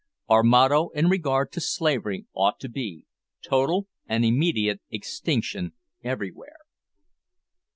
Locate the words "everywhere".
6.03-6.57